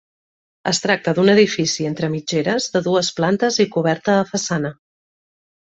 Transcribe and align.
Es 0.71 0.79
tracta 0.85 1.13
d'un 1.19 1.29
edifici 1.33 1.87
entre 1.91 2.09
mitgeres 2.15 2.69
de 2.77 2.83
dues 2.91 3.13
plantes 3.21 3.61
i 3.67 3.69
coberta 3.79 4.19
a 4.25 4.29
façana. 4.35 4.77